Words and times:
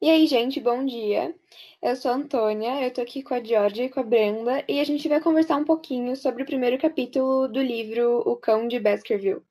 E 0.00 0.08
aí, 0.08 0.28
gente, 0.28 0.60
bom 0.60 0.86
dia. 0.86 1.34
Eu 1.82 1.96
sou 1.96 2.12
a 2.12 2.14
Antônia, 2.14 2.84
eu 2.84 2.92
tô 2.92 3.00
aqui 3.00 3.20
com 3.20 3.34
a 3.34 3.42
Georgia 3.42 3.86
e 3.86 3.90
com 3.90 3.98
a 3.98 4.04
Brenda, 4.04 4.64
e 4.68 4.78
a 4.78 4.84
gente 4.84 5.08
vai 5.08 5.20
conversar 5.20 5.56
um 5.56 5.64
pouquinho 5.64 6.14
sobre 6.14 6.44
o 6.44 6.46
primeiro 6.46 6.80
capítulo 6.80 7.48
do 7.48 7.60
livro 7.60 8.22
O 8.24 8.36
Cão 8.36 8.68
de 8.68 8.78
Baskerville. 8.78 9.42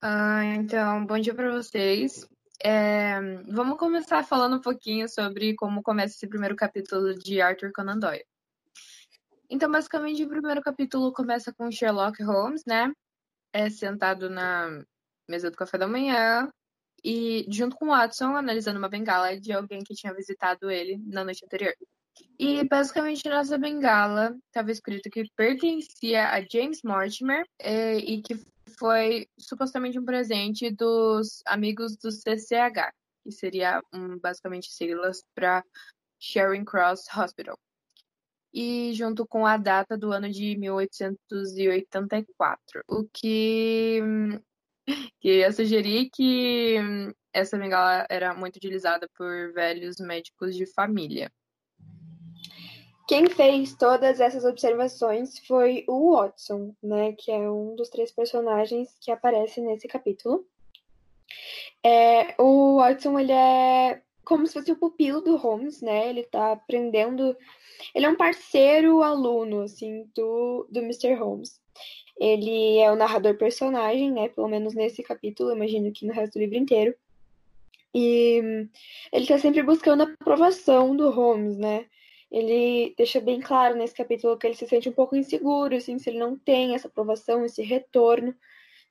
Ah, 0.00 0.44
então, 0.56 1.06
bom 1.06 1.16
dia 1.16 1.32
para 1.32 1.52
vocês. 1.52 2.28
É, 2.60 3.20
vamos 3.48 3.78
começar 3.78 4.24
falando 4.24 4.56
um 4.56 4.60
pouquinho 4.60 5.08
sobre 5.08 5.54
como 5.54 5.80
começa 5.80 6.16
esse 6.16 6.26
primeiro 6.26 6.56
capítulo 6.56 7.14
de 7.14 7.40
Arthur 7.40 7.70
Conan 7.72 8.00
Doyle. 8.00 8.26
Então, 9.48 9.70
basicamente, 9.70 10.24
o 10.24 10.28
primeiro 10.28 10.60
capítulo 10.60 11.12
começa 11.12 11.52
com 11.52 11.70
Sherlock 11.70 12.20
Holmes, 12.20 12.64
né? 12.66 12.92
É 13.52 13.70
sentado 13.70 14.28
na 14.28 14.84
mesa 15.28 15.50
do 15.50 15.56
café 15.56 15.78
da 15.78 15.86
manhã 15.86 16.48
e 17.04 17.44
junto 17.48 17.76
com 17.76 17.86
o 17.86 17.88
Watson 17.88 18.36
analisando 18.36 18.78
uma 18.78 18.88
bengala 18.88 19.38
de 19.38 19.52
alguém 19.52 19.82
que 19.82 19.94
tinha 19.94 20.14
visitado 20.14 20.70
ele 20.70 20.98
na 21.04 21.24
noite 21.24 21.44
anterior. 21.44 21.74
E 22.38 22.62
basicamente 22.64 23.28
nessa 23.28 23.58
bengala 23.58 24.36
estava 24.46 24.70
escrito 24.70 25.10
que 25.10 25.24
pertencia 25.36 26.28
a 26.28 26.40
James 26.40 26.80
Mortimer 26.84 27.44
e, 27.60 28.14
e 28.14 28.22
que 28.22 28.40
foi 28.78 29.26
supostamente 29.38 29.98
um 29.98 30.04
presente 30.04 30.70
dos 30.70 31.42
amigos 31.46 31.96
do 31.96 32.10
CCH, 32.10 32.92
que 33.22 33.30
seria 33.30 33.82
um, 33.92 34.18
basicamente 34.18 34.72
siglas 34.72 35.22
para 35.34 35.62
Charing 36.18 36.64
Cross 36.64 37.06
Hospital. 37.16 37.58
E 38.54 38.92
junto 38.92 39.26
com 39.26 39.46
a 39.46 39.56
data 39.56 39.96
do 39.96 40.12
ano 40.12 40.28
de 40.28 40.58
1884, 40.58 42.82
o 42.86 43.04
que 43.04 43.98
que 45.20 45.38
ia 45.38 45.52
sugerir 45.52 46.10
que 46.10 46.76
essa 47.32 47.56
bengala 47.56 48.06
era 48.10 48.34
muito 48.34 48.56
utilizada 48.56 49.08
por 49.16 49.52
velhos 49.52 49.96
médicos 49.98 50.54
de 50.56 50.66
família. 50.66 51.30
Quem 53.08 53.26
fez 53.26 53.74
todas 53.74 54.20
essas 54.20 54.44
observações 54.44 55.38
foi 55.46 55.84
o 55.88 56.14
Watson, 56.14 56.74
né, 56.82 57.12
que 57.12 57.30
é 57.30 57.50
um 57.50 57.74
dos 57.74 57.88
três 57.88 58.12
personagens 58.12 58.96
que 59.00 59.10
aparece 59.10 59.60
nesse 59.60 59.88
capítulo. 59.88 60.46
É, 61.84 62.34
o 62.40 62.76
Watson 62.76 63.18
ele 63.18 63.32
é 63.32 64.00
como 64.24 64.46
se 64.46 64.54
fosse 64.54 64.72
o 64.72 64.76
pupilo 64.76 65.20
do 65.20 65.36
Holmes, 65.36 65.82
né? 65.82 66.08
Ele 66.08 66.22
tá 66.22 66.52
aprendendo. 66.52 67.36
Ele 67.94 68.06
é 68.06 68.08
um 68.08 68.16
parceiro 68.16 69.02
aluno, 69.02 69.62
assim, 69.62 70.08
do, 70.14 70.66
do 70.70 70.80
Mr. 70.80 71.14
Holmes. 71.14 71.60
Ele 72.18 72.78
é 72.78 72.90
o 72.90 72.96
narrador 72.96 73.36
personagem, 73.36 74.12
né? 74.12 74.28
Pelo 74.28 74.48
menos 74.48 74.74
nesse 74.74 75.02
capítulo, 75.02 75.52
imagino 75.52 75.92
que 75.92 76.06
no 76.06 76.12
resto 76.12 76.34
do 76.34 76.40
livro 76.40 76.56
inteiro. 76.56 76.94
E 77.94 78.68
ele 79.12 79.26
tá 79.26 79.38
sempre 79.38 79.62
buscando 79.62 80.02
a 80.02 80.06
aprovação 80.06 80.96
do 80.96 81.10
Holmes, 81.10 81.56
né? 81.58 81.86
Ele 82.30 82.94
deixa 82.96 83.20
bem 83.20 83.40
claro 83.40 83.76
nesse 83.76 83.94
capítulo 83.94 84.38
que 84.38 84.46
ele 84.46 84.56
se 84.56 84.66
sente 84.66 84.88
um 84.88 84.92
pouco 84.92 85.14
inseguro, 85.14 85.76
assim, 85.76 85.98
se 85.98 86.08
ele 86.08 86.18
não 86.18 86.36
tem 86.38 86.74
essa 86.74 86.88
aprovação, 86.88 87.44
esse 87.44 87.62
retorno, 87.62 88.34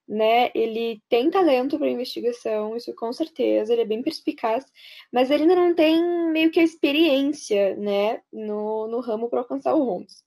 né? 0.07 0.51
Ele 0.53 1.01
tem 1.09 1.31
talento 1.31 1.79
para 1.79 1.90
investigação, 1.90 2.75
isso 2.75 2.94
com 2.94 3.12
certeza, 3.12 3.74
ele 3.74 3.81
é 3.81 3.85
bem 3.85 4.03
perspicaz, 4.03 4.66
mas 5.12 5.31
ele 5.31 5.44
ainda 5.44 5.56
não 5.56 5.74
tem 5.74 6.29
meio 6.31 6.51
que 6.51 6.59
a 6.59 6.63
experiência, 6.63 7.75
né, 7.78 8.22
no, 8.31 8.88
no 8.88 9.00
ramo 9.00 9.29
para 9.29 9.40
alcançar 9.40 9.74
o 9.74 9.84
Holmes. 9.84 10.24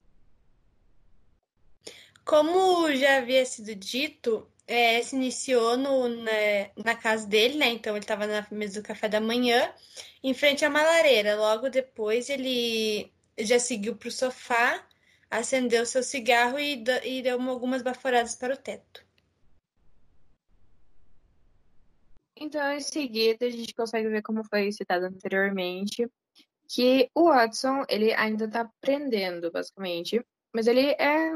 Como 2.24 2.90
já 2.94 3.18
havia 3.18 3.44
sido 3.44 3.74
dito, 3.74 4.50
é, 4.66 5.02
se 5.02 5.14
iniciou 5.14 5.76
no, 5.76 6.08
na, 6.08 6.30
na, 6.84 6.94
casa 6.96 7.26
dele, 7.26 7.58
né? 7.58 7.68
Então 7.68 7.94
ele 7.94 8.04
estava 8.04 8.26
na 8.26 8.46
mesa 8.50 8.80
do 8.80 8.86
café 8.86 9.08
da 9.08 9.20
manhã, 9.20 9.72
em 10.22 10.32
frente 10.34 10.64
à 10.64 10.70
malareira. 10.70 11.36
Logo 11.36 11.68
depois 11.68 12.30
ele 12.30 13.12
já 13.38 13.58
seguiu 13.58 13.96
para 13.96 14.08
o 14.08 14.12
sofá, 14.12 14.86
acendeu 15.30 15.84
seu 15.84 16.02
cigarro 16.02 16.58
e, 16.58 16.82
e 17.04 17.22
deu 17.22 17.40
algumas 17.40 17.82
baforadas 17.82 18.34
para 18.34 18.54
o 18.54 18.56
teto. 18.56 19.04
Então, 22.36 22.72
em 22.72 22.80
seguida, 22.80 23.46
a 23.46 23.50
gente 23.50 23.74
consegue 23.74 24.08
ver 24.08 24.22
como 24.22 24.42
foi 24.44 24.72
citado 24.72 25.06
anteriormente, 25.06 26.08
que 26.68 27.08
o 27.14 27.28
Watson, 27.28 27.84
ele 27.88 28.12
ainda 28.12 28.46
está 28.46 28.62
aprendendo, 28.62 29.50
basicamente, 29.52 30.24
mas 30.52 30.66
ele 30.66 30.90
é 30.98 31.32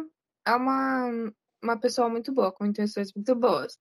é 0.49 0.55
uma, 0.55 1.33
uma 1.63 1.79
pessoa 1.79 2.09
muito 2.09 2.33
boa, 2.33 2.53
com 2.53 2.67
intenções 2.67 3.13
muito 3.15 3.35
boas. 3.35 3.79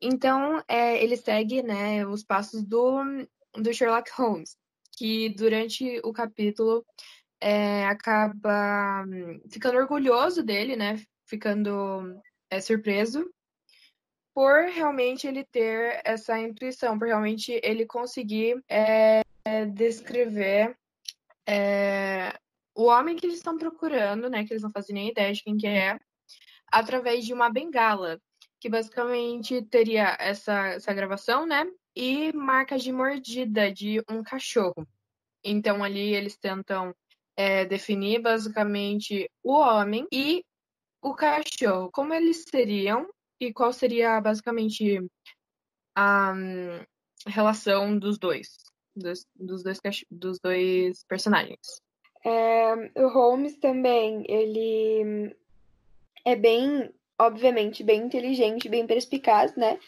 Então, 0.00 0.62
é, 0.68 1.02
ele 1.02 1.16
segue 1.16 1.62
né, 1.62 2.06
os 2.06 2.24
passos 2.24 2.62
do, 2.64 3.00
do 3.54 3.72
Sherlock 3.72 4.10
Holmes, 4.16 4.56
que 4.96 5.30
durante 5.30 6.00
o 6.04 6.12
capítulo 6.12 6.84
é, 7.40 7.86
acaba 7.86 9.04
ficando 9.50 9.78
orgulhoso 9.78 10.42
dele, 10.42 10.76
né? 10.76 11.00
Ficando 11.26 12.20
é, 12.50 12.60
surpreso 12.60 13.30
por 14.34 14.64
realmente 14.64 15.28
ele 15.28 15.44
ter 15.44 16.02
essa 16.04 16.36
intuição, 16.40 16.98
por 16.98 17.06
realmente 17.06 17.60
ele 17.62 17.86
conseguir 17.86 18.60
é, 18.68 19.22
descrever 19.72 20.76
é, 21.46 22.36
o 22.74 22.84
homem 22.84 23.16
que 23.16 23.26
eles 23.26 23.36
estão 23.36 23.56
procurando, 23.56 24.28
né, 24.28 24.44
que 24.44 24.52
eles 24.52 24.62
não 24.62 24.72
fazem 24.72 24.94
nem 24.94 25.08
ideia 25.10 25.32
de 25.32 25.42
quem 25.42 25.56
que 25.56 25.66
é, 25.66 25.98
através 26.72 27.24
de 27.24 27.32
uma 27.32 27.50
bengala, 27.50 28.20
que 28.60 28.68
basicamente 28.68 29.62
teria 29.62 30.16
essa, 30.18 30.68
essa 30.68 30.92
gravação, 30.92 31.46
né, 31.46 31.64
e 31.94 32.32
marcas 32.32 32.82
de 32.82 32.92
mordida 32.92 33.72
de 33.72 34.02
um 34.10 34.22
cachorro. 34.22 34.86
Então 35.44 35.84
ali 35.84 36.14
eles 36.14 36.36
tentam 36.36 36.94
é, 37.36 37.64
definir 37.64 38.20
basicamente 38.20 39.30
o 39.42 39.52
homem 39.52 40.06
e 40.10 40.44
o 41.02 41.14
cachorro, 41.14 41.90
como 41.92 42.14
eles 42.14 42.44
seriam 42.48 43.06
e 43.38 43.52
qual 43.52 43.72
seria 43.72 44.20
basicamente 44.20 44.98
a 45.94 46.32
um, 46.32 46.84
relação 47.26 47.98
dos 47.98 48.18
dois, 48.18 48.48
dos, 48.96 49.26
dos, 49.34 49.62
dois, 49.62 49.78
dos 50.10 50.38
dois 50.40 51.04
personagens. 51.04 51.82
É, 52.24 52.74
o 53.02 53.08
Holmes 53.08 53.56
também, 53.58 54.24
ele 54.28 55.34
é 56.24 56.34
bem, 56.34 56.90
obviamente, 57.18 57.84
bem 57.84 58.02
inteligente, 58.02 58.68
bem 58.68 58.86
perspicaz, 58.86 59.54
né? 59.56 59.78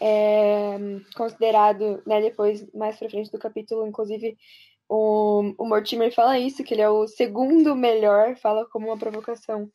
É, 0.00 0.76
considerado, 1.16 2.02
né, 2.04 2.20
depois, 2.20 2.66
mais 2.72 2.98
pra 2.98 3.08
frente 3.08 3.30
do 3.30 3.38
capítulo, 3.38 3.86
inclusive, 3.86 4.36
o, 4.88 5.54
o 5.56 5.66
Mortimer 5.66 6.12
fala 6.12 6.38
isso, 6.38 6.64
que 6.64 6.74
ele 6.74 6.82
é 6.82 6.88
o 6.88 7.06
segundo 7.06 7.74
melhor, 7.76 8.36
fala 8.36 8.66
como 8.66 8.88
uma 8.88 8.98
provocação 8.98 9.70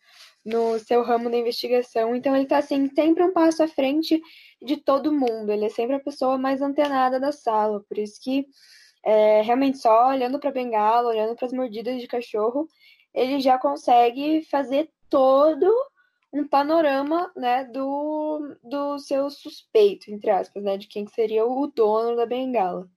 no 0.45 0.77
seu 0.79 1.03
ramo 1.03 1.29
da 1.29 1.37
investigação. 1.37 2.15
Então 2.15 2.35
ele 2.35 2.45
tá 2.45 2.57
assim, 2.57 2.89
sempre 2.93 3.23
um 3.23 3.33
passo 3.33 3.63
à 3.63 3.67
frente 3.67 4.21
de 4.61 4.77
todo 4.77 5.11
mundo. 5.11 5.51
Ele 5.51 5.65
é 5.65 5.69
sempre 5.69 5.95
a 5.95 5.99
pessoa 5.99 6.37
mais 6.37 6.61
antenada 6.61 7.19
da 7.19 7.31
sala. 7.31 7.83
Por 7.87 7.97
isso 7.97 8.19
que 8.21 8.45
é, 9.03 9.41
realmente 9.41 9.77
só 9.77 10.09
olhando 10.09 10.39
para 10.39 10.49
a 10.49 10.53
bengala, 10.53 11.09
olhando 11.09 11.35
para 11.35 11.45
as 11.45 11.53
mordidas 11.53 11.99
de 11.99 12.07
cachorro, 12.07 12.67
ele 13.13 13.39
já 13.39 13.57
consegue 13.57 14.43
fazer 14.43 14.89
todo 15.09 15.71
um 16.31 16.47
panorama, 16.47 17.31
né, 17.35 17.63
do, 17.65 18.55
do 18.63 18.99
seu 18.99 19.29
suspeito, 19.29 20.11
entre 20.11 20.29
aspas, 20.29 20.63
né, 20.63 20.77
de 20.77 20.87
quem 20.87 21.07
seria 21.07 21.45
o 21.45 21.67
dono 21.67 22.15
da 22.15 22.25
bengala. 22.25 22.87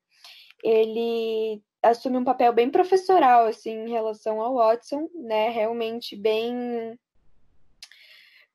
Ele 0.63 1.63
assume 1.83 2.19
um 2.19 2.25
papel 2.25 2.53
bem 2.53 2.71
professoral, 2.71 3.47
assim, 3.47 3.73
em 3.73 3.91
relação 3.91 4.41
ao 4.41 4.55
Watson, 4.55 5.09
né, 5.15 5.49
realmente 5.49 6.15
bem 6.15 6.99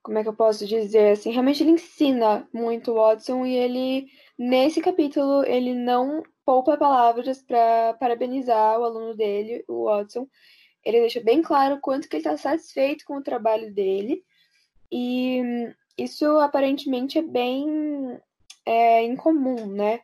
como 0.08 0.20
é 0.20 0.24
que 0.24 0.30
eu 0.30 0.34
posso 0.34 0.66
dizer 0.66 1.12
assim, 1.12 1.32
realmente 1.34 1.62
ele 1.62 1.72
ensina 1.72 2.48
muito 2.54 2.92
o 2.92 2.94
Watson 2.94 3.46
e 3.46 3.54
ele 3.58 4.08
nesse 4.38 4.80
capítulo 4.80 5.44
ele 5.44 5.74
não 5.74 6.24
poupa 6.48 6.78
palavras 6.78 7.44
para 7.44 7.94
parabenizar 8.00 8.80
o 8.80 8.86
aluno 8.86 9.14
dele, 9.14 9.66
o 9.68 9.84
Watson. 9.84 10.26
Ele 10.82 11.02
deixa 11.02 11.20
bem 11.20 11.42
claro 11.42 11.76
o 11.76 11.82
quanto 11.82 12.08
que 12.08 12.16
ele 12.16 12.22
está 12.22 12.38
satisfeito 12.38 13.04
com 13.04 13.18
o 13.18 13.22
trabalho 13.22 13.74
dele 13.74 14.24
e 14.90 15.42
isso 15.98 16.26
aparentemente 16.40 17.18
é 17.18 17.22
bem 17.22 18.18
é, 18.66 19.04
incomum, 19.04 19.68
né? 19.68 20.00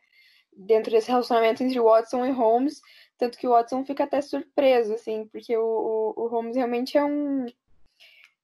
Dentro 0.54 0.90
desse 0.90 1.08
relacionamento 1.08 1.62
entre 1.62 1.80
Watson 1.80 2.26
e 2.26 2.30
Holmes, 2.30 2.82
tanto 3.16 3.38
que 3.38 3.48
o 3.48 3.52
Watson 3.52 3.82
fica 3.82 4.04
até 4.04 4.20
surpreso, 4.20 4.92
assim, 4.92 5.26
porque 5.28 5.56
o, 5.56 6.12
o 6.14 6.26
Holmes 6.26 6.56
realmente 6.56 6.98
é 6.98 7.04
um 7.06 7.46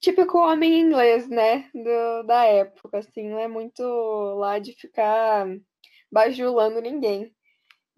típico 0.01 0.39
homem 0.39 0.81
inglês, 0.81 1.29
né, 1.29 1.69
do, 1.75 2.23
da 2.23 2.47
época, 2.47 2.97
assim, 2.99 3.29
não 3.29 3.39
é 3.39 3.47
muito 3.47 3.83
lá 4.39 4.59
de 4.59 4.73
ficar 4.73 5.47
bajulando 6.11 6.81
ninguém. 6.81 7.31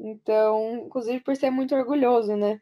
Então, 0.05 0.87
inclusive 0.87 1.21
por 1.21 1.37
ser 1.37 1.51
muito 1.51 1.75
orgulhoso, 1.77 2.37
né? 2.37 2.61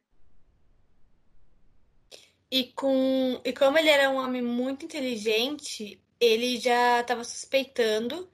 E, 2.50 2.64
com, 2.74 3.40
e 3.44 3.52
como 3.52 3.78
ele 3.78 3.88
era 3.88 4.10
um 4.10 4.16
homem 4.16 4.42
muito 4.42 4.84
inteligente, 4.84 6.02
ele 6.20 6.58
já 6.58 7.00
estava 7.00 7.24
suspeitando 7.24 8.28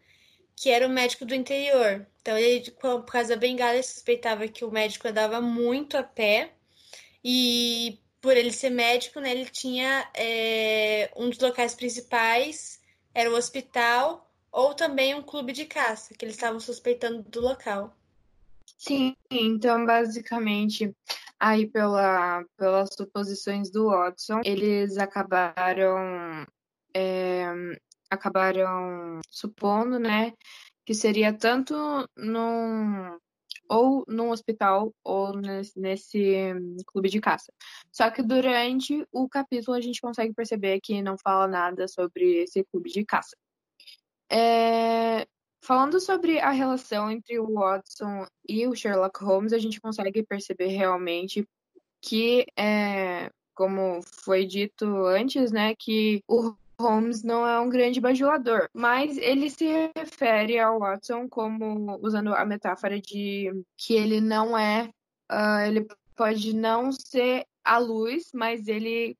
que 0.56 0.70
era 0.70 0.86
o 0.86 0.90
médico 0.90 1.24
do 1.24 1.34
interior. 1.34 2.06
Então, 2.20 2.36
ele, 2.36 2.70
por 2.72 3.04
causa 3.04 3.34
da 3.34 3.36
bengala, 3.36 3.74
ele 3.74 3.82
suspeitava 3.82 4.48
que 4.48 4.64
o 4.64 4.70
médico 4.72 5.06
andava 5.06 5.40
muito 5.40 5.96
a 5.96 6.02
pé. 6.02 6.54
E 7.22 8.00
por 8.20 8.36
ele 8.36 8.52
ser 8.52 8.70
médico, 8.70 9.20
né, 9.20 9.30
ele 9.32 9.46
tinha 9.46 10.10
é, 10.14 11.10
um 11.16 11.28
dos 11.30 11.38
locais 11.38 11.74
principais, 11.74 12.80
era 13.14 13.30
o 13.30 13.36
hospital, 13.36 14.28
ou 14.50 14.74
também 14.74 15.14
um 15.14 15.22
clube 15.22 15.52
de 15.52 15.66
caça, 15.66 16.14
que 16.14 16.24
eles 16.24 16.34
estavam 16.36 16.58
suspeitando 16.58 17.22
do 17.22 17.40
local. 17.40 17.94
Sim, 18.78 19.16
então 19.30 19.86
basicamente 19.86 20.92
aí 21.38 21.66
pela, 21.68 22.44
pelas 22.56 22.90
suposições 22.94 23.70
do 23.70 23.88
Watson, 23.88 24.40
eles 24.44 24.96
acabaram 24.98 26.46
é, 26.94 27.46
acabaram 28.10 29.20
supondo, 29.30 29.98
né, 29.98 30.32
que 30.84 30.94
seria 30.94 31.32
tanto 31.32 31.74
num 32.16 33.18
ou 33.68 34.04
num 34.06 34.30
hospital 34.30 34.94
ou 35.02 35.36
nesse, 35.36 35.78
nesse 35.78 36.54
clube 36.86 37.08
de 37.08 37.20
caça. 37.20 37.52
Só 37.92 38.10
que 38.10 38.22
durante 38.22 39.04
o 39.12 39.28
capítulo 39.28 39.76
a 39.76 39.80
gente 39.80 40.00
consegue 40.00 40.32
perceber 40.32 40.80
que 40.80 41.02
não 41.02 41.16
fala 41.18 41.48
nada 41.48 41.88
sobre 41.88 42.42
esse 42.42 42.64
clube 42.64 42.90
de 42.90 43.04
caça. 43.04 43.36
É, 44.30 45.26
falando 45.60 46.00
sobre 46.00 46.38
a 46.38 46.50
relação 46.50 47.10
entre 47.10 47.38
o 47.38 47.54
Watson 47.54 48.26
e 48.48 48.66
o 48.66 48.74
Sherlock 48.74 49.22
Holmes, 49.22 49.52
a 49.52 49.58
gente 49.58 49.80
consegue 49.80 50.22
perceber 50.22 50.68
realmente 50.68 51.46
que, 52.00 52.46
é, 52.56 53.30
como 53.54 54.00
foi 54.02 54.46
dito 54.46 54.86
antes, 55.06 55.50
né, 55.50 55.74
que 55.74 56.22
o 56.28 56.54
Holmes 56.78 57.22
não 57.22 57.46
é 57.46 57.58
um 57.58 57.70
grande 57.70 58.00
bajulador, 58.00 58.68
mas 58.72 59.16
ele 59.16 59.50
se 59.50 59.66
refere 59.96 60.58
ao 60.58 60.78
Watson 60.78 61.28
como 61.28 61.98
usando 62.02 62.34
a 62.34 62.44
metáfora 62.44 63.00
de 63.00 63.64
que 63.76 63.94
ele 63.94 64.20
não 64.20 64.56
é, 64.56 64.90
uh, 65.32 65.60
ele 65.66 65.86
pode 66.14 66.54
não 66.54 66.92
ser 66.92 67.46
a 67.64 67.78
luz, 67.78 68.30
mas 68.32 68.68
ele 68.68 69.16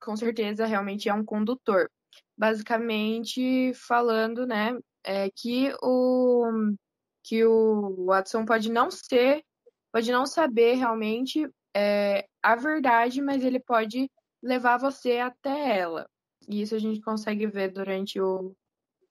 com 0.00 0.16
certeza 0.16 0.64
realmente 0.66 1.08
é 1.08 1.14
um 1.14 1.24
condutor. 1.24 1.90
Basicamente 2.36 3.72
falando, 3.74 4.46
né, 4.46 4.78
é 5.04 5.30
que 5.30 5.72
o 5.82 6.74
que 7.22 7.44
o 7.44 8.06
Watson 8.06 8.44
pode 8.44 8.70
não 8.70 8.90
ser, 8.90 9.44
pode 9.92 10.10
não 10.10 10.26
saber 10.26 10.74
realmente 10.74 11.48
é, 11.74 12.26
a 12.42 12.56
verdade, 12.56 13.20
mas 13.20 13.44
ele 13.44 13.60
pode 13.60 14.10
levar 14.42 14.78
você 14.78 15.18
até 15.18 15.78
ela. 15.78 16.08
E 16.48 16.62
isso 16.62 16.74
a 16.74 16.78
gente 16.78 17.00
consegue 17.00 17.46
ver 17.46 17.70
durante 17.70 18.20
o, 18.20 18.54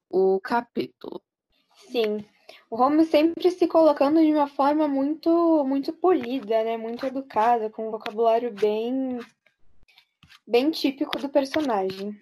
o 0.10 0.40
capítulo. 0.42 1.22
Sim. 1.92 2.26
O 2.70 2.76
Holmes 2.76 3.10
sempre 3.10 3.50
se 3.52 3.68
colocando 3.68 4.20
de 4.20 4.34
uma 4.34 4.48
forma 4.48 4.88
muito 4.88 5.64
muito 5.66 5.94
polida, 5.94 6.64
né? 6.64 6.78
Muito 6.78 7.06
educada, 7.06 7.70
com 7.70 7.88
um 7.88 7.92
vocabulário 7.92 8.52
bem 8.52 9.20
bem 10.46 10.72
típico 10.72 11.18
do 11.20 11.30
personagem. 11.30 12.20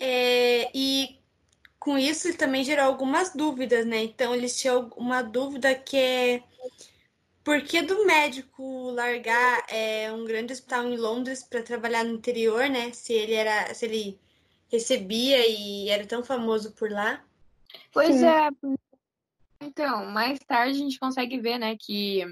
É, 0.00 0.70
e 0.74 1.20
com 1.84 1.98
isso 1.98 2.26
ele 2.26 2.36
também 2.38 2.64
gerou 2.64 2.86
algumas 2.86 3.34
dúvidas, 3.34 3.84
né? 3.84 4.02
Então 4.02 4.34
eles 4.34 4.58
tinham 4.58 4.90
uma 4.96 5.22
dúvida 5.22 5.74
que 5.74 5.96
é 5.98 6.42
por 7.44 7.60
que 7.60 7.82
do 7.82 8.06
médico 8.06 8.90
largar 8.90 9.66
é, 9.68 10.10
um 10.10 10.24
grande 10.24 10.54
hospital 10.54 10.88
em 10.88 10.96
Londres 10.96 11.42
para 11.42 11.62
trabalhar 11.62 12.02
no 12.02 12.14
interior, 12.14 12.70
né? 12.70 12.90
Se 12.92 13.12
ele 13.12 13.34
era, 13.34 13.72
se 13.74 13.84
ele 13.84 14.18
recebia 14.72 15.46
e 15.46 15.90
era 15.90 16.06
tão 16.06 16.24
famoso 16.24 16.72
por 16.72 16.90
lá. 16.90 17.22
Pois 17.92 18.16
Sim. 18.16 18.26
é. 18.26 18.48
Então, 19.60 20.06
mais 20.06 20.38
tarde 20.40 20.70
a 20.72 20.78
gente 20.78 20.98
consegue 20.98 21.38
ver, 21.38 21.58
né, 21.58 21.76
que 21.78 22.24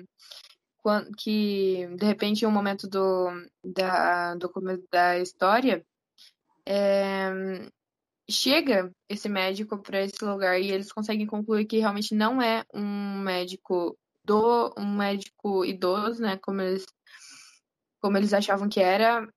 que 1.17 1.87
de 1.95 2.05
repente 2.05 2.43
em 2.43 2.49
um 2.49 2.51
momento 2.51 2.89
do 2.89 3.29
da 3.63 4.35
do 4.35 4.49
começo 4.49 4.83
da 4.91 5.17
história 5.21 5.87
é, 6.67 7.31
chega 8.29 8.91
esse 9.09 9.29
médico 9.29 9.79
para 9.79 10.03
esse 10.03 10.25
lugar 10.25 10.61
e 10.61 10.71
eles 10.71 10.93
conseguem 10.93 11.27
concluir 11.27 11.65
que 11.67 11.79
realmente 11.79 12.15
não 12.15 12.41
é 12.41 12.65
um 12.73 13.19
médico 13.19 13.97
do 14.25 14.73
um 14.79 14.97
médico 14.97 15.65
idoso, 15.65 16.23
né, 16.23 16.37
como 16.37 16.61
eles 16.61 16.87
como 18.01 18.17
eles 18.17 18.33
achavam 18.33 18.69
que 18.69 18.81
era, 18.81 19.29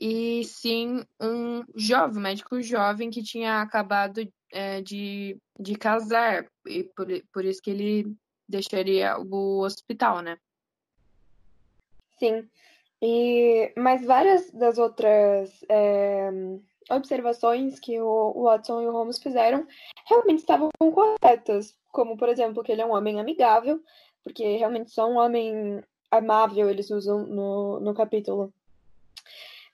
e 0.00 0.44
sim 0.44 1.04
um 1.20 1.62
jovem, 1.76 2.20
médico 2.20 2.60
jovem 2.60 3.10
que 3.10 3.22
tinha 3.22 3.62
acabado 3.62 4.20
é, 4.52 4.80
de, 4.82 5.38
de 5.58 5.76
casar, 5.76 6.46
e 6.66 6.82
por, 6.82 7.06
por 7.32 7.44
isso 7.44 7.62
que 7.62 7.70
ele 7.70 8.16
deixaria 8.48 9.16
o 9.18 9.60
hospital, 9.60 10.20
né? 10.20 10.36
Sim. 12.18 12.48
E, 13.00 13.72
mas 13.76 14.04
várias 14.04 14.50
das 14.50 14.78
outras 14.78 15.64
é, 15.68 16.30
observações 16.90 17.78
que 17.78 18.00
o 18.00 18.44
Watson 18.44 18.82
e 18.82 18.86
o 18.86 18.92
Holmes 18.92 19.18
fizeram 19.18 19.66
realmente 20.06 20.40
estavam 20.40 20.70
corretas, 20.78 21.76
como, 21.90 22.16
por 22.16 22.28
exemplo, 22.28 22.62
que 22.62 22.72
ele 22.72 22.82
é 22.82 22.86
um 22.86 22.94
homem 22.94 23.20
amigável, 23.20 23.80
porque 24.24 24.56
realmente 24.56 24.90
só 24.90 25.08
um 25.08 25.18
homem 25.18 25.82
amável 26.10 26.70
eles 26.70 26.90
usam 26.90 27.26
no, 27.26 27.80
no 27.80 27.94
capítulo. 27.94 28.52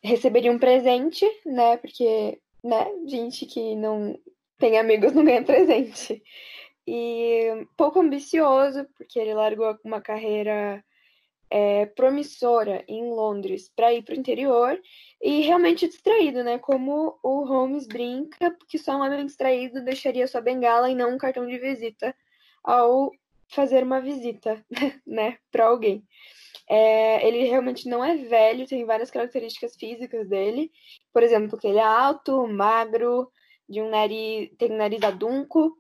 Receberia 0.03 0.53
um 0.53 0.59
presente, 0.59 1.25
né? 1.47 1.77
Porque, 1.77 2.41
né, 2.63 2.87
gente 3.07 3.47
que 3.47 3.75
não 3.75 4.19
tem 4.59 4.79
amigos 4.79 5.13
não 5.13 5.25
ganha 5.25 5.43
presente. 5.45 6.23
E 6.87 7.67
pouco 7.77 8.01
ambicioso, 8.01 8.87
porque 8.97 9.19
ele 9.19 9.35
largou 9.35 9.79
uma 9.83 10.01
carreira 10.01 10.85
é, 11.51 11.87
promissora 11.87 12.85
em 12.89 13.11
Londres 13.11 13.71
para 13.75 13.93
ir 13.93 14.03
para 14.03 14.15
o 14.15 14.19
interior 14.19 14.81
e 15.23 15.41
realmente 15.41 15.87
distraído, 15.87 16.43
né? 16.43 16.59
Como 16.59 17.19
o 17.23 17.45
Holmes 17.45 17.87
brinca, 17.87 18.51
porque 18.51 18.79
só 18.79 18.97
um 18.97 19.03
homem 19.03 19.27
distraído 19.27 19.85
deixaria 19.85 20.27
sua 20.27 20.41
bengala 20.41 20.91
e 20.91 20.95
não 20.95 21.15
um 21.15 21.19
cartão 21.19 21.47
de 21.47 21.59
visita 21.59 22.15
ao 22.63 23.13
fazer 23.49 23.83
uma 23.83 24.01
visita, 24.01 24.65
né, 25.07 25.39
para 25.51 25.67
alguém. 25.67 26.05
É, 26.69 27.27
ele 27.27 27.45
realmente 27.45 27.89
não 27.89 28.05
é 28.05 28.17
velho, 28.17 28.67
tem 28.67 28.85
várias 28.85 29.11
características 29.11 29.77
físicas 29.77 30.29
dele. 30.29 30.73
Por 31.13 31.23
exemplo, 31.23 31.59
que 31.59 31.67
ele 31.67 31.79
é 31.79 31.83
alto, 31.83 32.47
magro, 32.47 33.31
de 33.69 33.81
um 33.83 33.91
nariz, 33.91 34.51
tem 34.59 34.73
um 34.73 34.77
nariz 34.77 35.03
adunco. 35.03 35.77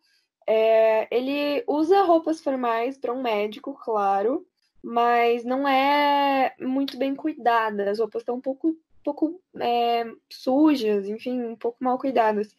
É, 0.46 1.08
ele 1.10 1.64
usa 1.66 2.02
roupas 2.02 2.40
formais 2.40 2.98
para 2.98 3.12
um 3.12 3.22
médico, 3.22 3.74
claro, 3.74 4.46
mas 4.84 5.44
não 5.44 5.66
é 5.66 6.54
muito 6.60 6.96
bem 6.98 7.14
cuidada. 7.14 7.90
As 7.90 7.98
roupas 7.98 8.22
estão 8.22 8.36
um 8.36 8.40
pouco, 8.40 8.76
pouco 9.02 9.40
é, 9.58 10.04
sujas, 10.30 11.08
enfim, 11.08 11.42
um 11.42 11.56
pouco 11.56 11.82
mal 11.82 11.98
cuidadas. 11.98 12.54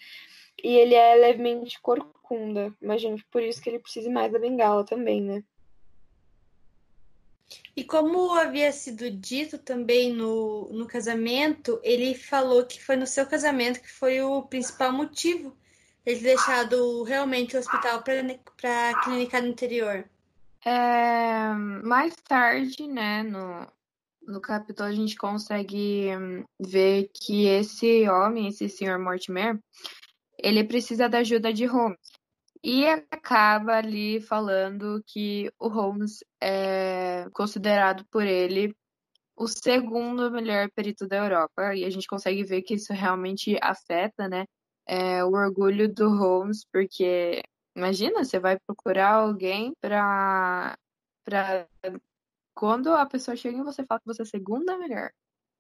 E 0.63 0.69
ele 0.69 0.95
é 0.95 1.15
levemente 1.15 1.79
corcunda. 1.81 2.73
Imagino 2.81 3.17
que 3.17 3.25
por 3.25 3.43
isso 3.43 3.61
que 3.61 3.69
ele 3.69 3.79
precise 3.79 4.09
mais 4.09 4.31
da 4.31 4.39
bengala 4.39 4.83
também, 4.83 5.21
né? 5.21 5.43
E 7.75 7.83
como 7.83 8.33
havia 8.33 8.71
sido 8.71 9.11
dito 9.11 9.57
também 9.59 10.11
no, 10.11 10.69
no 10.73 10.87
casamento, 10.87 11.79
ele 11.83 12.15
falou 12.15 12.65
que 12.65 12.83
foi 12.83 12.95
no 12.95 13.05
seu 13.05 13.25
casamento 13.27 13.81
que 13.81 13.91
foi 13.91 14.21
o 14.21 14.41
principal 14.43 14.91
motivo 14.91 15.55
ele 16.05 16.19
deixado 16.19 17.03
realmente 17.03 17.55
o 17.55 17.59
hospital 17.59 18.03
para 18.03 19.03
clínica 19.03 19.41
no 19.41 19.47
interior. 19.47 20.07
É, 20.65 21.53
mais 21.83 22.15
tarde, 22.15 22.87
né, 22.87 23.21
no, 23.21 23.67
no 24.27 24.41
capítulo, 24.41 24.89
a 24.89 24.91
gente 24.91 25.15
consegue 25.15 26.09
ver 26.59 27.09
que 27.13 27.45
esse 27.45 28.09
homem, 28.09 28.47
esse 28.47 28.67
senhor 28.67 28.97
Mortimer, 28.97 29.59
ele 30.39 30.63
precisa 30.63 31.07
da 31.07 31.19
ajuda 31.19 31.53
de 31.53 31.65
Holmes. 31.65 31.99
E 32.63 32.85
acaba 32.87 33.77
ali 33.77 34.19
falando 34.19 35.03
que 35.05 35.51
o 35.59 35.67
Holmes 35.67 36.23
é 36.41 37.27
considerado 37.31 38.03
por 38.09 38.23
ele 38.23 38.75
o 39.35 39.47
segundo 39.47 40.31
melhor 40.31 40.69
perito 40.71 41.07
da 41.07 41.17
Europa. 41.17 41.75
E 41.75 41.85
a 41.85 41.89
gente 41.91 42.07
consegue 42.07 42.43
ver 42.43 42.63
que 42.63 42.75
isso 42.75 42.91
realmente 42.93 43.57
afeta, 43.61 44.27
né? 44.27 44.45
É, 44.87 45.23
o 45.23 45.33
orgulho 45.33 45.93
do 45.93 46.09
Holmes, 46.09 46.65
porque 46.71 47.43
imagina, 47.75 48.23
você 48.23 48.39
vai 48.39 48.57
procurar 48.65 49.13
alguém 49.13 49.73
para 49.81 50.77
para 51.23 51.67
quando 52.55 52.93
a 52.93 53.05
pessoa 53.05 53.35
chega 53.35 53.57
e 53.57 53.63
você 53.63 53.83
fala 53.85 53.99
que 53.99 54.07
você 54.07 54.21
é 54.21 54.25
a 54.25 54.27
segunda 54.27 54.77
melhor. 54.77 55.11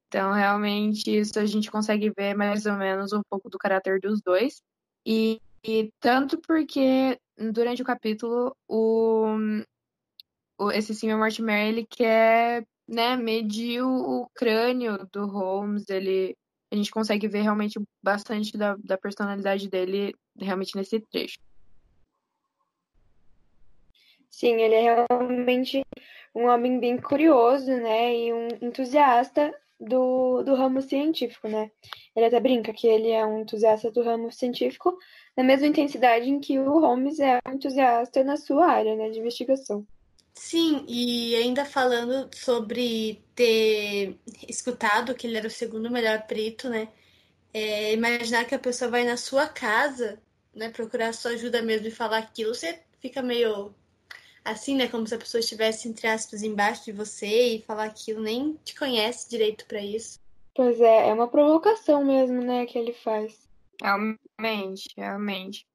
Então, 0.07 0.31
realmente, 0.33 1.09
isso 1.09 1.37
a 1.39 1.45
gente 1.45 1.69
consegue 1.71 2.11
ver 2.11 2.35
mais 2.35 2.65
ou 2.65 2.73
menos 2.75 3.11
um 3.13 3.21
pouco 3.29 3.49
do 3.49 3.57
caráter 3.57 3.99
dos 3.99 4.21
dois. 4.21 4.61
E, 5.05 5.41
e 5.63 5.91
tanto 5.99 6.39
porque 6.39 7.19
durante 7.37 7.81
o 7.81 7.85
capítulo 7.85 8.55
o, 8.67 9.25
o 10.57 10.71
esse 10.71 10.95
Sr. 10.95 11.17
Mortimer 11.17 11.67
ele 11.67 11.85
quer 11.85 12.65
né, 12.87 13.17
medir 13.17 13.81
o, 13.81 14.21
o 14.21 14.29
crânio 14.33 15.05
do 15.11 15.25
Holmes, 15.27 15.89
ele 15.89 16.35
a 16.71 16.75
gente 16.75 16.91
consegue 16.91 17.27
ver 17.27 17.41
realmente 17.41 17.79
bastante 18.03 18.57
da, 18.57 18.75
da 18.77 18.97
personalidade 18.97 19.69
dele 19.69 20.13
realmente 20.37 20.75
nesse 20.75 20.99
trecho. 20.99 21.39
Sim, 24.35 24.61
ele 24.61 24.75
é 24.75 24.81
realmente 24.81 25.81
um 26.35 26.47
homem 26.47 26.77
bem 26.77 26.97
curioso, 26.97 27.71
né? 27.71 28.13
E 28.13 28.33
um 28.33 28.49
entusiasta 28.61 29.57
do, 29.79 30.43
do 30.43 30.55
ramo 30.55 30.81
científico, 30.81 31.47
né? 31.47 31.71
Ele 32.13 32.25
até 32.25 32.37
brinca 32.41 32.73
que 32.73 32.85
ele 32.85 33.11
é 33.11 33.25
um 33.25 33.39
entusiasta 33.39 33.89
do 33.89 34.03
ramo 34.03 34.29
científico 34.33 34.97
na 35.37 35.41
mesma 35.41 35.67
intensidade 35.67 36.29
em 36.29 36.41
que 36.41 36.59
o 36.59 36.81
Holmes 36.81 37.17
é 37.21 37.39
um 37.47 37.53
entusiasta 37.53 38.25
na 38.25 38.35
sua 38.35 38.67
área, 38.67 38.93
né, 38.97 39.09
de 39.09 39.19
investigação. 39.19 39.87
Sim, 40.33 40.83
e 40.85 41.33
ainda 41.37 41.63
falando 41.63 42.29
sobre 42.35 43.23
ter 43.33 44.19
escutado 44.49 45.15
que 45.15 45.27
ele 45.27 45.37
era 45.37 45.47
o 45.47 45.49
segundo 45.49 45.89
melhor 45.89 46.27
perito, 46.27 46.69
né? 46.69 46.89
É, 47.53 47.93
imaginar 47.93 48.43
que 48.43 48.53
a 48.53 48.59
pessoa 48.59 48.91
vai 48.91 49.05
na 49.05 49.15
sua 49.15 49.47
casa, 49.47 50.21
né, 50.53 50.69
procurar 50.71 51.13
sua 51.13 51.31
ajuda 51.31 51.61
mesmo 51.61 51.87
e 51.87 51.91
falar 51.91 52.17
aquilo, 52.17 52.53
você 52.53 52.81
fica 52.99 53.21
meio 53.21 53.73
assim, 54.45 54.75
né? 54.75 54.87
Como 54.87 55.07
se 55.07 55.15
a 55.15 55.17
pessoa 55.17 55.39
estivesse, 55.39 55.89
entre 55.89 56.07
aspas, 56.07 56.43
embaixo 56.43 56.85
de 56.85 56.91
você 56.91 57.55
e 57.55 57.61
falar 57.63 57.85
aquilo, 57.85 58.21
nem 58.21 58.57
te 58.63 58.75
conhece 58.75 59.29
direito 59.29 59.65
para 59.65 59.81
isso. 59.81 60.19
Pois 60.53 60.79
é, 60.79 61.09
é 61.09 61.13
uma 61.13 61.27
provocação 61.27 62.05
mesmo, 62.05 62.41
né, 62.41 62.65
que 62.65 62.77
ele 62.77 62.93
faz. 62.93 63.49
Realmente, 63.81 64.87
realmente. 64.95 65.65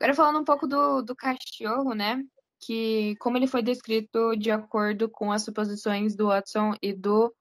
Agora 0.00 0.14
falando 0.14 0.40
um 0.40 0.44
pouco 0.44 0.66
do, 0.66 1.02
do 1.02 1.14
cachorro, 1.14 1.94
né? 1.94 2.24
Que 2.58 3.14
como 3.20 3.36
ele 3.36 3.46
foi 3.46 3.62
descrito 3.62 4.34
de 4.36 4.50
acordo 4.50 5.08
com 5.08 5.30
as 5.30 5.42
suposições 5.42 6.16
do 6.16 6.26
Watson 6.26 6.74
e 6.82 6.92
do, 6.92 7.32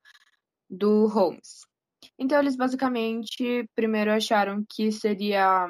do 0.69 1.07
Holmes. 1.07 1.61
Então 2.19 2.39
eles 2.39 2.55
basicamente 2.55 3.67
primeiro 3.75 4.11
acharam 4.11 4.63
que 4.69 4.91
seria 4.91 5.67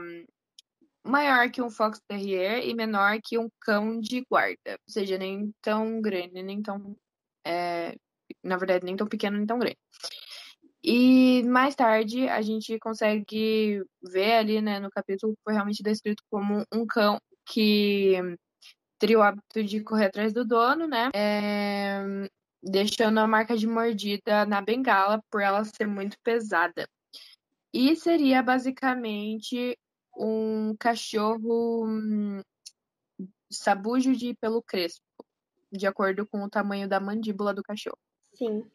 maior 1.06 1.50
que 1.52 1.62
um 1.62 1.70
Fox 1.70 2.02
Terrier 2.08 2.68
e 2.68 2.74
menor 2.74 3.20
que 3.24 3.38
um 3.38 3.50
cão 3.62 4.00
de 4.00 4.26
guarda. 4.30 4.72
Ou 4.72 4.90
seja, 4.90 5.18
nem 5.18 5.54
tão 5.62 6.02
grande, 6.02 6.42
nem 6.44 6.62
tão. 6.62 6.96
É, 7.46 7.96
na 8.44 8.58
verdade, 8.58 8.86
nem 8.86 8.96
tão 8.96 9.08
pequeno, 9.08 9.38
nem 9.38 9.46
tão 9.46 9.60
grande. 9.60 9.78
E 10.84 11.44
mais 11.44 11.76
tarde 11.76 12.28
a 12.30 12.42
gente 12.42 12.78
consegue 12.80 13.84
ver 14.04 14.34
ali, 14.34 14.62
né, 14.62 14.80
no 14.80 14.90
capítulo 14.90 15.34
que 15.34 15.42
foi 15.44 15.54
realmente 15.54 15.82
descrito 15.82 16.24
como 16.30 16.64
um 16.74 16.86
cão 16.86 17.20
que 17.48 18.16
teria 19.00 19.20
o 19.20 19.22
hábito 19.22 19.64
de 19.64 19.82
correr 19.82 20.06
atrás 20.06 20.34
do 20.34 20.46
dono, 20.46 20.88
né? 20.88 21.10
É, 21.14 22.04
deixando 22.62 23.20
a 23.20 23.28
marca 23.28 23.56
de 23.58 23.68
mordida 23.68 24.46
na 24.46 24.62
bengala 24.62 25.22
por 25.32 25.42
ela 25.42 25.64
ser 25.64 25.88
muito 25.88 26.18
pesada. 26.24 26.88
E 27.74 27.96
seria 27.96 28.42
basicamente 28.42 29.78
um 30.18 30.76
cachorro 30.78 31.86
hum, 31.86 32.42
sabujo 33.52 34.16
de 34.16 34.34
pelo 34.36 34.62
crespo, 34.62 35.04
de 35.72 35.86
acordo 35.88 36.26
com 36.26 36.44
o 36.44 36.50
tamanho 36.50 36.88
da 36.88 37.00
mandíbula 37.00 37.54
do 37.54 37.64
cachorro. 37.64 37.98
Sim. 38.34 38.66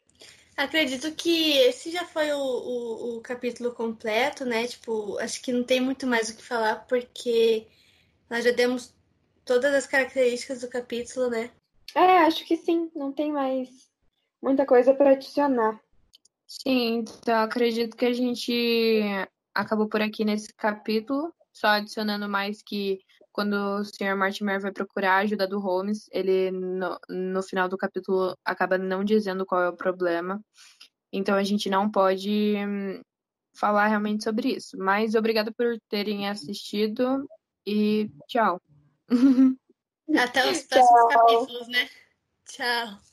Acredito 0.55 1.11
que 1.15 1.57
esse 1.57 1.91
já 1.91 2.05
foi 2.05 2.31
o, 2.31 2.37
o, 2.37 3.17
o, 3.17 3.21
capítulo 3.21 3.73
completo, 3.73 4.45
né? 4.45 4.67
Tipo, 4.67 5.17
acho 5.19 5.41
que 5.41 5.51
não 5.51 5.63
tem 5.63 5.79
muito 5.79 6.05
mais 6.05 6.29
o 6.29 6.35
que 6.35 6.43
falar, 6.43 6.85
porque 6.87 7.65
nós 8.29 8.43
já 8.43 8.51
demos 8.51 8.93
todas 9.45 9.73
as 9.73 9.87
características 9.87 10.61
do 10.61 10.67
capítulo, 10.67 11.29
né? 11.29 11.51
É, 11.95 12.19
acho 12.19 12.45
que 12.45 12.57
sim, 12.57 12.91
não 12.95 13.11
tem 13.11 13.31
mais 13.31 13.69
muita 14.41 14.65
coisa 14.65 14.93
para 14.93 15.11
adicionar. 15.11 15.81
Sim, 16.47 16.99
então 16.99 17.41
acredito 17.41 17.95
que 17.95 18.05
a 18.05 18.13
gente 18.13 19.01
acabou 19.53 19.87
por 19.87 20.01
aqui 20.01 20.23
nesse 20.25 20.53
capítulo, 20.53 21.33
só 21.53 21.67
adicionando 21.67 22.27
mais 22.29 22.61
que 22.61 22.99
quando 23.31 23.53
o 23.53 23.83
Sr. 23.83 24.15
Mortimer 24.17 24.59
vai 24.59 24.71
procurar 24.71 25.13
a 25.13 25.19
ajuda 25.19 25.47
do 25.47 25.59
Holmes, 25.59 26.09
ele 26.11 26.51
no, 26.51 26.99
no 27.09 27.41
final 27.41 27.69
do 27.69 27.77
capítulo 27.77 28.37
acaba 28.43 28.77
não 28.77 29.03
dizendo 29.03 29.45
qual 29.45 29.61
é 29.61 29.69
o 29.69 29.75
problema. 29.75 30.43
Então 31.13 31.35
a 31.35 31.43
gente 31.43 31.69
não 31.69 31.89
pode 31.89 32.55
hum, 32.57 33.01
falar 33.55 33.87
realmente 33.87 34.23
sobre 34.23 34.55
isso. 34.55 34.77
Mas 34.77 35.15
obrigada 35.15 35.51
por 35.51 35.77
terem 35.89 36.27
assistido 36.29 37.27
e 37.65 38.09
tchau. 38.27 38.61
Até 40.17 40.49
os 40.51 40.63
próximos 40.63 41.01
tchau. 41.01 41.07
capítulos, 41.07 41.67
né? 41.69 41.89
Tchau. 42.45 43.10